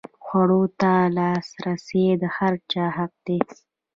خوړو 0.25 0.61
ته 0.79 0.93
لاسرسی 1.17 2.05
د 2.21 2.23
هر 2.35 2.53
چا 2.71 2.85
حق 2.97 3.13
دی. 3.25 3.39